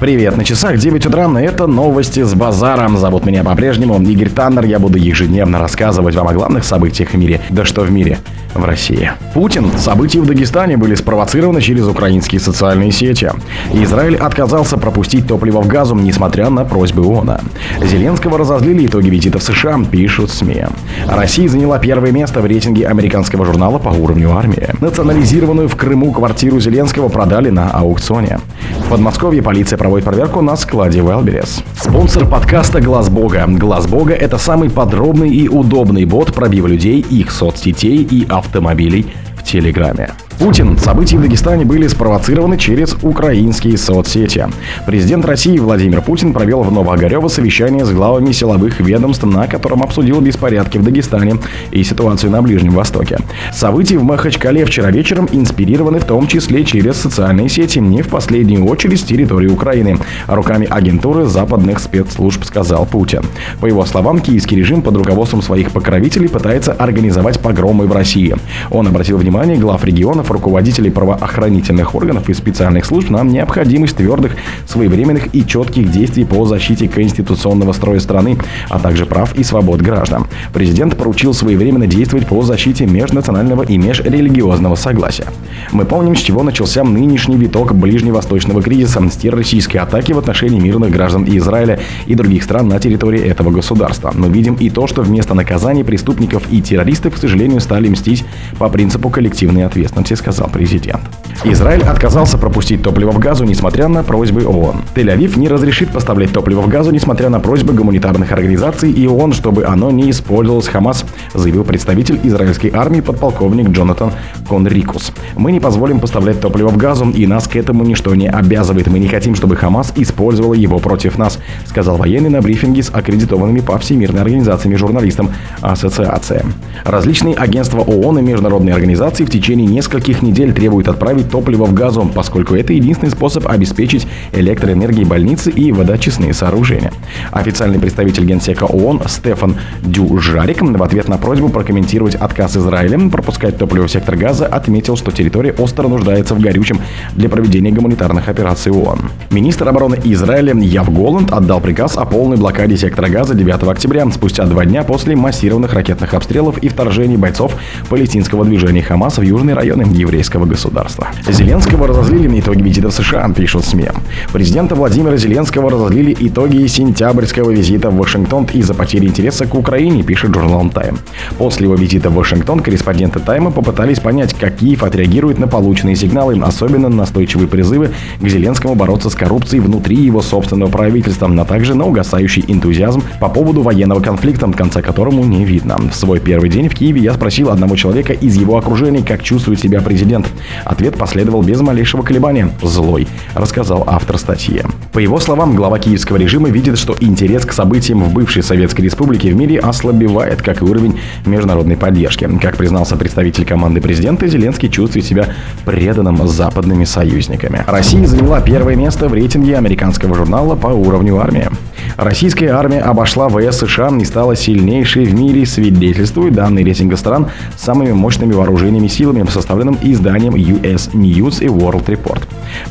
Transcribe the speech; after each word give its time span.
Привет, 0.00 0.36
на 0.36 0.44
часах 0.44 0.78
9 0.78 1.06
утра, 1.06 1.28
это 1.40 1.66
новости 1.66 2.22
с 2.22 2.32
базаром. 2.32 2.96
Зовут 2.98 3.26
меня 3.26 3.42
по-прежнему 3.42 4.00
Игорь 4.00 4.28
Таннер. 4.28 4.64
Я 4.64 4.78
буду 4.78 4.96
ежедневно 4.96 5.58
рассказывать 5.58 6.14
вам 6.14 6.28
о 6.28 6.32
главных 6.32 6.62
событиях 6.62 7.10
в 7.10 7.14
мире. 7.18 7.40
Да 7.50 7.64
что 7.64 7.80
в 7.82 7.90
мире? 7.90 8.18
В 8.54 8.64
России. 8.64 9.10
Путин. 9.34 9.70
События 9.76 10.20
в 10.20 10.26
Дагестане 10.26 10.76
были 10.76 10.94
спровоцированы 10.94 11.60
через 11.60 11.86
украинские 11.86 12.40
социальные 12.40 12.92
сети. 12.92 13.30
Израиль 13.72 14.16
отказался 14.16 14.78
пропустить 14.78 15.26
топливо 15.26 15.60
в 15.60 15.66
Газу, 15.66 15.94
несмотря 15.96 16.48
на 16.48 16.64
просьбы 16.64 17.04
ООН. 17.04 17.38
Зеленского 17.82 18.38
разозлили 18.38 18.86
итоги 18.86 19.10
визита 19.10 19.38
в 19.38 19.42
США, 19.42 19.78
пишут 19.90 20.30
СМИ. 20.30 20.64
Россия 21.08 21.48
заняла 21.48 21.78
первое 21.78 22.12
место 22.12 22.40
в 22.40 22.46
рейтинге 22.46 22.86
американского 22.86 23.44
журнала 23.44 23.78
по 23.78 23.90
уровню 23.90 24.34
армии. 24.34 24.68
Национализированную 24.80 25.68
в 25.68 25.76
Крыму 25.76 26.12
квартиру 26.12 26.58
Зеленского 26.58 27.08
продали 27.08 27.50
на 27.50 27.70
аукционе. 27.70 28.40
В 28.86 28.90
Подмосковье 28.90 29.42
полиция 29.42 29.76
проводит 29.88 30.04
проверку 30.04 30.42
на 30.42 30.54
складе 30.54 30.98
Wildberries. 30.98 31.64
Спонсор 31.80 32.28
подкаста 32.28 32.78
Глаз 32.78 33.08
Бога. 33.08 33.46
Глаз 33.48 33.86
Бога 33.86 34.12
это 34.12 34.36
самый 34.36 34.68
подробный 34.68 35.30
и 35.30 35.48
удобный 35.48 36.04
бот 36.04 36.34
пробива 36.34 36.66
людей, 36.66 37.00
их 37.00 37.30
соцсетей 37.30 38.02
и 38.02 38.26
автомобилей 38.28 39.06
в 39.34 39.44
Телеграме. 39.44 40.10
Путин. 40.38 40.78
События 40.78 41.18
в 41.18 41.22
Дагестане 41.22 41.64
были 41.64 41.88
спровоцированы 41.88 42.56
через 42.56 42.94
украинские 43.02 43.76
соцсети. 43.76 44.46
Президент 44.86 45.24
России 45.24 45.58
Владимир 45.58 46.00
Путин 46.00 46.32
провел 46.32 46.62
в 46.62 46.70
Новоогарево 46.70 47.26
совещание 47.26 47.84
с 47.84 47.90
главами 47.90 48.30
силовых 48.30 48.78
ведомств, 48.78 49.24
на 49.24 49.48
котором 49.48 49.82
обсудил 49.82 50.20
беспорядки 50.20 50.78
в 50.78 50.84
Дагестане 50.84 51.38
и 51.72 51.82
ситуацию 51.82 52.30
на 52.30 52.40
Ближнем 52.40 52.72
Востоке. 52.72 53.18
События 53.52 53.98
в 53.98 54.04
Махачкале 54.04 54.64
вчера 54.64 54.92
вечером 54.92 55.28
инспирированы 55.32 55.98
в 55.98 56.04
том 56.04 56.28
числе 56.28 56.64
через 56.64 56.96
социальные 56.96 57.48
сети, 57.48 57.80
не 57.80 58.02
в 58.02 58.08
последнюю 58.08 58.64
очередь 58.64 59.00
с 59.00 59.04
территории 59.04 59.48
Украины, 59.48 59.98
руками 60.28 60.68
агентуры 60.70 61.24
западных 61.24 61.80
спецслужб, 61.80 62.44
сказал 62.44 62.86
Путин. 62.86 63.22
По 63.60 63.66
его 63.66 63.84
словам, 63.84 64.20
киевский 64.20 64.56
режим 64.56 64.82
под 64.82 64.96
руководством 64.98 65.42
своих 65.42 65.72
покровителей 65.72 66.28
пытается 66.28 66.72
организовать 66.72 67.40
погромы 67.40 67.88
в 67.88 67.92
России. 67.92 68.36
Он 68.70 68.86
обратил 68.86 69.18
внимание 69.18 69.56
глав 69.56 69.84
регионов 69.84 70.27
руководителей 70.30 70.90
правоохранительных 70.90 71.94
органов 71.94 72.28
и 72.28 72.34
специальных 72.34 72.84
служб 72.84 73.10
на 73.10 73.22
необходимость 73.22 73.96
твердых, 73.96 74.32
своевременных 74.66 75.34
и 75.34 75.46
четких 75.46 75.90
действий 75.90 76.24
по 76.24 76.44
защите 76.46 76.88
конституционного 76.88 77.72
строя 77.72 78.00
страны, 78.00 78.38
а 78.68 78.78
также 78.78 79.06
прав 79.06 79.34
и 79.36 79.44
свобод 79.44 79.80
граждан. 79.80 80.26
Президент 80.52 80.96
поручил 80.96 81.34
своевременно 81.34 81.86
действовать 81.86 82.26
по 82.26 82.42
защите 82.42 82.86
межнационального 82.86 83.62
и 83.62 83.78
межрелигиозного 83.78 84.74
согласия. 84.74 85.26
Мы 85.72 85.84
помним, 85.84 86.16
с 86.16 86.20
чего 86.20 86.42
начался 86.42 86.84
нынешний 86.84 87.36
виток 87.36 87.74
ближневосточного 87.74 88.62
кризиса 88.62 89.08
с 89.08 89.16
террористической 89.16 89.80
атаки 89.80 90.12
в 90.12 90.18
отношении 90.18 90.58
мирных 90.58 90.90
граждан 90.90 91.24
Израиля 91.24 91.80
и 92.06 92.14
других 92.14 92.42
стран 92.42 92.68
на 92.68 92.78
территории 92.80 93.20
этого 93.20 93.50
государства. 93.50 94.12
Мы 94.14 94.28
видим 94.28 94.54
и 94.54 94.70
то, 94.70 94.86
что 94.86 95.02
вместо 95.02 95.34
наказания 95.34 95.84
преступников 95.84 96.42
и 96.50 96.60
террористов, 96.60 97.14
к 97.14 97.18
сожалению, 97.18 97.60
стали 97.60 97.88
мстить 97.88 98.24
по 98.58 98.68
принципу 98.68 99.10
коллективной 99.10 99.66
ответственности, 99.66 100.14
сказал 100.18 100.48
президент. 100.52 101.00
Израиль 101.44 101.82
отказался 101.82 102.36
пропустить 102.36 102.82
топливо 102.82 103.12
в 103.12 103.20
газу, 103.20 103.44
несмотря 103.44 103.86
на 103.86 104.02
просьбы 104.02 104.44
ООН. 104.44 104.82
Тель-Авив 104.96 105.38
не 105.38 105.48
разрешит 105.48 105.90
поставлять 105.90 106.32
топливо 106.32 106.62
в 106.62 106.68
газу, 106.68 106.90
несмотря 106.90 107.28
на 107.28 107.38
просьбы 107.38 107.72
гуманитарных 107.74 108.32
организаций 108.32 108.90
и 108.90 109.06
ООН, 109.06 109.34
чтобы 109.34 109.64
оно 109.64 109.92
не 109.92 110.10
использовалось 110.10 110.66
Хамас, 110.66 111.04
заявил 111.34 111.62
представитель 111.62 112.18
израильской 112.24 112.70
армии 112.74 113.00
подполковник 113.00 113.68
Джонатан 113.68 114.12
Конрикус. 114.48 115.12
Мы 115.36 115.52
не 115.52 115.60
позволим 115.60 116.00
поставлять 116.00 116.40
топливо 116.40 116.70
в 116.70 116.76
газу, 116.76 117.08
и 117.10 117.26
нас 117.26 117.46
к 117.46 117.54
этому 117.54 117.84
ничто 117.84 118.14
не 118.16 118.28
обязывает. 118.28 118.88
Мы 118.88 118.98
не 118.98 119.08
хотим, 119.08 119.36
чтобы 119.36 119.54
Хамас 119.54 119.92
использовал 119.94 120.54
его 120.54 120.80
против 120.80 121.18
нас, 121.18 121.38
сказал 121.66 121.98
военный 121.98 122.30
на 122.30 122.42
брифинге 122.42 122.82
с 122.82 122.90
аккредитованными 122.90 123.60
по 123.60 123.78
Всемирной 123.78 124.22
организациями 124.22 124.74
журналистам 124.74 125.30
Ассоциация. 125.60 126.44
Различные 126.84 127.36
агентства 127.36 127.80
ООН 127.80 128.18
и 128.18 128.22
международные 128.22 128.74
организации 128.74 129.24
в 129.24 129.30
течение 129.30 129.68
нескольких 129.68 130.07
нескольких 130.08 130.22
недель 130.22 130.52
требует 130.52 130.88
отправить 130.88 131.30
топливо 131.30 131.64
в 131.64 131.74
газу, 131.74 132.10
поскольку 132.14 132.54
это 132.54 132.72
единственный 132.72 133.10
способ 133.10 133.46
обеспечить 133.46 134.06
электроэнергией 134.32 135.04
больницы 135.04 135.50
и 135.50 135.70
водочистные 135.72 136.32
сооружения. 136.32 136.92
Официальный 137.30 137.78
представитель 137.78 138.24
Генсека 138.24 138.64
ООН 138.64 139.02
Стефан 139.06 139.56
Дюжарик 139.82 140.62
в 140.62 140.82
ответ 140.82 141.08
на 141.08 141.18
просьбу 141.18 141.48
прокомментировать 141.48 142.14
отказ 142.14 142.56
Израиля 142.56 142.98
пропускать 143.10 143.58
топливо 143.58 143.86
в 143.86 143.90
сектор 143.90 144.16
газа 144.16 144.46
отметил, 144.46 144.96
что 144.96 145.10
территория 145.10 145.52
остро 145.52 145.86
нуждается 145.88 146.34
в 146.34 146.40
горючем 146.40 146.80
для 147.14 147.28
проведения 147.28 147.70
гуманитарных 147.70 148.28
операций 148.28 148.72
ООН. 148.72 149.10
Министр 149.30 149.68
обороны 149.68 149.98
Израиля 150.04 150.54
Яв 150.54 150.92
Голланд 150.92 151.32
отдал 151.32 151.60
приказ 151.60 151.96
о 151.96 152.04
полной 152.06 152.36
блокаде 152.36 152.76
сектора 152.76 153.08
газа 153.08 153.34
9 153.34 153.62
октября, 153.64 154.10
спустя 154.10 154.44
два 154.44 154.64
дня 154.64 154.82
после 154.84 155.16
массированных 155.16 155.74
ракетных 155.74 156.14
обстрелов 156.14 156.58
и 156.58 156.68
вторжений 156.68 157.16
бойцов 157.16 157.54
палестинского 157.88 158.44
движения 158.44 158.82
Хамас 158.82 159.18
в 159.18 159.22
южные 159.22 159.54
районы 159.54 159.84
еврейского 159.98 160.46
государства. 160.46 161.08
Зеленского 161.26 161.86
разозлили 161.86 162.28
на 162.28 162.40
итоги 162.40 162.62
визита 162.62 162.88
в 162.88 162.92
США, 162.92 163.28
пишут 163.34 163.64
СМИ. 163.64 163.88
Президента 164.32 164.74
Владимира 164.74 165.16
Зеленского 165.16 165.70
разозлили 165.70 166.16
итоги 166.20 166.66
сентябрьского 166.66 167.50
визита 167.50 167.90
в 167.90 167.96
Вашингтон 167.96 168.46
из-за 168.52 168.74
потери 168.74 169.06
интереса 169.06 169.46
к 169.46 169.54
Украине, 169.54 170.02
пишет 170.02 170.34
журнал 170.34 170.66
Time. 170.66 170.98
После 171.38 171.66
его 171.66 171.74
визита 171.74 172.10
в 172.10 172.14
Вашингтон 172.14 172.60
корреспонденты 172.60 173.20
Тайма 173.20 173.50
попытались 173.50 174.00
понять, 174.00 174.34
как 174.34 174.56
Киев 174.56 174.82
отреагирует 174.82 175.38
на 175.38 175.46
полученные 175.46 175.96
сигналы, 175.96 176.38
особенно 176.42 176.88
настойчивые 176.88 177.48
призывы 177.48 177.90
к 178.20 178.28
Зеленскому 178.28 178.74
бороться 178.74 179.10
с 179.10 179.14
коррупцией 179.14 179.60
внутри 179.60 179.96
его 179.96 180.20
собственного 180.20 180.70
правительства, 180.70 181.28
а 181.28 181.44
также 181.44 181.74
на 181.74 181.86
угасающий 181.86 182.44
энтузиазм 182.46 183.02
по 183.20 183.28
поводу 183.28 183.62
военного 183.62 184.00
конфликта, 184.00 184.48
конца 184.52 184.82
которому 184.82 185.24
не 185.24 185.44
видно. 185.44 185.76
В 185.78 185.94
свой 185.94 186.20
первый 186.20 186.50
день 186.50 186.68
в 186.68 186.74
Киеве 186.74 187.00
я 187.00 187.14
спросил 187.14 187.50
одного 187.50 187.76
человека 187.76 188.12
из 188.12 188.36
его 188.36 188.56
окружения, 188.56 189.02
как 189.02 189.22
чувствует 189.22 189.60
себя 189.60 189.80
президент. 189.88 190.26
Ответ 190.66 190.98
последовал 190.98 191.42
без 191.42 191.62
малейшего 191.62 192.02
колебания. 192.02 192.50
Злой, 192.62 193.08
рассказал 193.34 193.84
автор 193.86 194.18
статьи. 194.18 194.60
По 194.92 194.98
его 194.98 195.18
словам, 195.18 195.56
глава 195.56 195.78
киевского 195.78 196.18
режима 196.18 196.50
видит, 196.50 196.76
что 196.76 196.94
интерес 197.00 197.46
к 197.46 197.52
событиям 197.52 198.04
в 198.04 198.12
бывшей 198.12 198.42
Советской 198.42 198.82
Республике 198.82 199.32
в 199.32 199.36
мире 199.36 199.58
ослабевает, 199.58 200.42
как 200.42 200.60
и 200.60 200.64
уровень 200.64 201.00
международной 201.24 201.78
поддержки. 201.78 202.28
Как 202.38 202.58
признался 202.58 202.96
представитель 202.96 203.46
команды 203.46 203.80
президента, 203.80 204.26
Зеленский 204.26 204.68
чувствует 204.68 205.06
себя 205.06 205.28
преданным 205.64 206.28
западными 206.28 206.84
союзниками. 206.84 207.64
Россия 207.66 208.06
заняла 208.06 208.42
первое 208.42 208.76
место 208.76 209.08
в 209.08 209.14
рейтинге 209.14 209.56
американского 209.56 210.14
журнала 210.14 210.54
по 210.54 210.66
уровню 210.66 211.18
армии. 211.18 211.48
Российская 211.96 212.50
армия 212.50 212.80
обошла 212.80 213.28
ВС 213.28 213.58
США 213.58 213.88
и 213.98 214.04
стала 214.04 214.36
сильнейшей 214.36 215.04
в 215.06 215.14
мире, 215.14 215.46
свидетельствует 215.46 216.34
данные 216.34 216.64
рейтинга 216.64 216.96
стран 216.96 217.28
с 217.56 217.64
самыми 217.64 217.92
мощными 217.92 218.32
вооружениями 218.32 218.88
силами, 218.88 219.26
составленным 219.28 219.67
изданием 219.82 220.34
US 220.34 220.92
News 220.92 221.42
и 221.42 221.48
World 221.48 221.86
Report. 221.86 222.22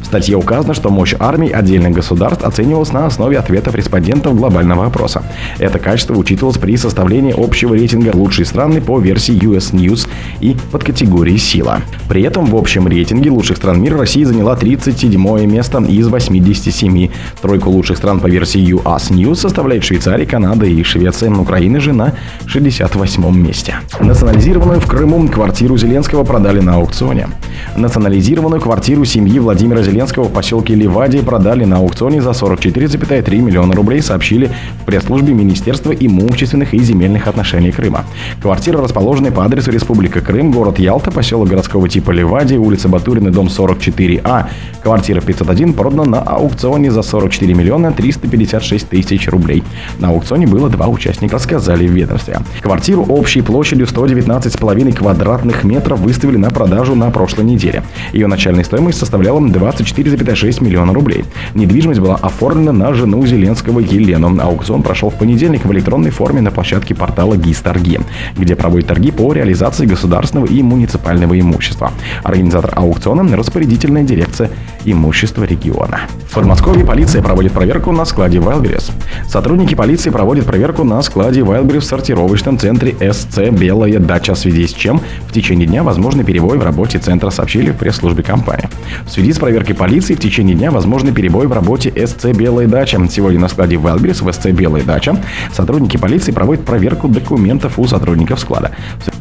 В 0.01 0.05
статье 0.05 0.35
указано, 0.35 0.73
что 0.73 0.89
мощь 0.89 1.13
армий 1.19 1.49
отдельных 1.49 1.93
государств 1.93 2.43
оценивалась 2.43 2.93
на 2.93 3.05
основе 3.05 3.37
ответов 3.37 3.75
респондентов 3.75 4.35
глобального 4.35 4.85
опроса. 4.85 5.23
Это 5.59 5.79
качество 5.79 6.15
учитывалось 6.15 6.57
при 6.57 6.77
составлении 6.77 7.33
общего 7.37 7.73
рейтинга 7.73 8.11
«Лучшие 8.15 8.45
страны» 8.45 8.81
по 8.81 8.99
версии 8.99 9.37
US 9.43 9.73
News 9.73 10.07
и 10.39 10.55
под 10.71 10.83
категорией 10.83 11.37
«Сила». 11.37 11.81
При 12.09 12.23
этом 12.23 12.45
в 12.45 12.55
общем 12.55 12.87
рейтинге 12.87 13.29
лучших 13.29 13.57
стран 13.57 13.81
мира 13.81 13.97
Россия 13.97 14.25
заняла 14.25 14.55
37 14.55 15.45
место 15.45 15.79
из 15.83 16.07
87. 16.07 17.09
Тройку 17.41 17.69
лучших 17.69 17.97
стран 17.97 18.19
по 18.19 18.27
версии 18.27 18.75
US 18.75 19.09
News 19.11 19.35
составляет 19.35 19.83
Швейцария, 19.83 20.25
Канада 20.25 20.65
и 20.65 20.83
Швеция. 20.83 21.31
Украина 21.31 21.79
же 21.79 21.93
на 21.93 22.13
68 22.45 23.37
месте. 23.37 23.75
Национализированную 23.99 24.79
в 24.79 24.85
Крыму 24.85 25.27
квартиру 25.27 25.77
Зеленского 25.77 26.23
продали 26.23 26.59
на 26.59 26.79
аукционе. 26.87 27.27
Национализированную 27.75 28.61
квартиру 28.61 29.05
семьи 29.05 29.39
Владимира 29.39 29.81
Зеленского 29.81 30.25
в 30.25 30.33
поселке 30.33 30.75
Ливадии 30.75 31.19
продали 31.19 31.65
на 31.65 31.77
аукционе 31.77 32.21
за 32.21 32.31
44,3 32.31 33.37
миллиона 33.37 33.73
рублей, 33.73 34.01
сообщили 34.01 34.51
в 34.81 34.85
пресс-службе 34.85 35.33
Министерства 35.33 35.91
имущественных 35.91 36.73
и 36.73 36.79
земельных 36.79 37.27
отношений 37.27 37.71
Крыма. 37.71 38.05
Квартира 38.41 38.81
расположена 38.81 39.31
по 39.31 39.45
адресу 39.45 39.71
Республика 39.71 40.21
Крым, 40.21 40.51
город 40.51 40.79
Ялта, 40.79 41.11
поселок 41.11 41.49
городского 41.49 41.87
типа 41.89 42.11
Ливадия, 42.11 42.59
улица 42.59 42.89
Батурина, 42.89 43.31
дом 43.31 43.47
44А. 43.47 44.45
Квартира 44.83 45.21
501 45.21 45.73
продана 45.73 46.05
на 46.05 46.19
аукционе 46.19 46.91
за 46.91 47.01
44 47.01 47.53
миллиона 47.53 47.91
356 47.91 48.89
тысяч 48.89 49.27
рублей. 49.27 49.63
На 49.99 50.09
аукционе 50.09 50.47
было 50.47 50.69
два 50.69 50.87
участника, 50.87 51.39
сказали 51.39 51.87
в 51.87 51.91
ведомстве. 51.91 52.39
Квартиру 52.61 53.03
общей 53.03 53.41
площадью 53.41 53.85
119,5 53.85 54.93
квадратных 54.93 55.63
метров 55.63 55.99
выставили 55.99 56.37
на 56.37 56.49
продажу 56.49 56.95
на 56.95 57.09
прошлой 57.11 57.45
неделе. 57.47 57.83
Ее 58.13 58.27
начальная 58.27 58.63
стоимость 58.63 58.99
составляла 58.99 59.39
24,6 59.39 60.63
миллиона 60.63 60.93
рублей. 60.93 61.25
Недвижимость 61.55 61.99
была 61.99 62.15
оформлена 62.15 62.71
на 62.71 62.93
жену 62.93 63.25
Зеленского 63.25 63.79
Елену. 63.79 64.39
Аукцион 64.41 64.83
прошел 64.83 65.09
в 65.09 65.15
понедельник 65.15 65.65
в 65.65 65.71
электронной 65.71 66.11
форме 66.11 66.41
на 66.41 66.51
площадке 66.51 66.93
портала 66.93 67.35
ГИС 67.35 67.59
Торги, 67.61 67.99
где 68.37 68.55
проводят 68.55 68.87
торги 68.87 69.11
по 69.11 69.33
реализации 69.33 69.85
государственного 69.85 70.45
и 70.45 70.61
муниципального 70.61 71.39
имущества. 71.39 71.91
Организатор 72.23 72.73
аукциона– 72.75 73.35
распорядительная 73.37 74.03
дирекция 74.03 74.49
имущества 74.85 75.43
региона. 75.43 76.01
Подмосковье 76.33 76.85
полиция 76.85 77.21
проводит 77.21 77.51
проверку 77.51 77.91
на 77.91 78.05
складе 78.05 78.37
Wildberries. 78.37 78.91
Сотрудники 79.27 79.75
полиции 79.75 80.09
проводят 80.09 80.45
проверку 80.45 80.83
на 80.83 81.01
складе 81.01 81.41
Wildberries 81.41 81.79
в 81.79 81.85
сортировочном 81.85 82.59
центре 82.59 82.95
СЦ 83.11 83.49
«Белая 83.51 83.99
дача», 83.99 84.35
в 84.35 84.37
связи 84.37 84.67
с 84.67 84.73
чем 84.73 85.01
в 85.27 85.33
течение 85.33 85.67
дня 85.67 85.83
возможны 85.83 86.23
перебой 86.23 86.57
в 86.57 86.63
работе 86.63 86.99
центра, 86.99 87.29
сообщили 87.37 87.71
в 87.71 87.77
пресс-службе 87.77 88.23
компании. 88.23 88.67
В 89.05 89.09
связи 89.09 89.31
с 89.31 89.37
проверкой 89.37 89.75
полиции 89.75 90.15
в 90.15 90.19
течение 90.19 90.55
дня 90.55 90.71
возможны 90.71 91.13
перебой 91.13 91.47
в 91.47 91.53
работе 91.53 91.93
СЦ 92.05 92.25
«Белая 92.35 92.67
дача». 92.67 92.99
Сегодня 93.09 93.39
на 93.39 93.47
складе 93.47 93.75
Wildberries 93.75 94.23
в 94.23 94.33
СЦ 94.33 94.47
«Белая 94.47 94.83
дача» 94.83 95.15
сотрудники 95.53 95.97
полиции 95.97 96.31
проводят 96.31 96.65
проверку 96.65 97.07
документов 97.07 97.79
у 97.79 97.87
сотрудников 97.87 98.39
склада. 98.39 98.71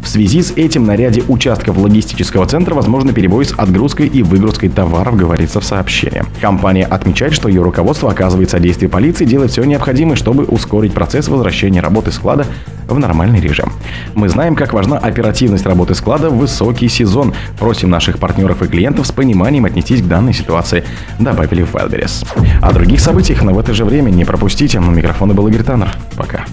В 0.07 0.09
связи 0.09 0.41
с 0.41 0.53
этим 0.53 0.87
на 0.87 0.95
ряде 0.95 1.25
участков 1.27 1.77
логистического 1.79 2.47
центра 2.47 2.77
возможно 2.77 3.13
перебой 3.13 3.45
с 3.45 3.53
отгрузкой 3.53 4.07
и 4.07 4.23
выгрузкой 4.23 4.69
товаров, 4.69 5.17
говорится 5.17 5.61
в 5.61 5.65
сообщении. 5.65 6.23
Компания 6.41 6.85
отмечает, 6.85 7.33
что 7.33 7.49
ее 7.49 7.61
руководство 7.61 8.13
оказывает 8.13 8.49
содействие 8.49 8.89
полиции, 8.89 9.25
делает 9.25 9.51
все 9.51 9.65
необходимое, 9.65 10.15
чтобы 10.15 10.45
ускорить 10.45 10.95
процесс 10.95 11.27
возвращения 11.27 11.81
работы 11.81 12.13
склада 12.13 12.47
в 12.87 12.97
нормальный 12.97 13.41
режим. 13.41 13.73
Мы 14.15 14.29
знаем, 14.29 14.55
как 14.55 14.73
важна 14.75 14.97
оперативность 14.97 15.67
работы 15.67 15.97
склада 15.97 16.31
в 16.31 16.39
высокий 16.39 16.89
сезон. 16.89 17.35
Просим 17.59 17.91
наших 17.91 18.21
партнеров 18.21 18.63
и 18.63 18.69
клиентов 18.69 19.09
с 19.09 19.13
пониманием 19.13 19.65
отнестись 19.65 20.03
к 20.03 20.07
данной 20.07 20.35
ситуации, 20.35 20.85
добавили 21.19 21.65
в 21.65 21.75
Wildberries. 21.75 22.25
О 22.63 22.73
других 22.73 23.01
событиях, 23.01 23.43
но 23.43 23.53
в 23.53 23.59
это 23.59 23.75
же 23.75 23.85
время 23.85 24.11
не 24.11 24.25
пропустите. 24.25 24.79
У 24.79 24.83
микрофона 24.83 25.35
был 25.35 25.49
Игорь 25.49 25.65
Таннер. 25.65 25.91
Пока. 26.15 26.45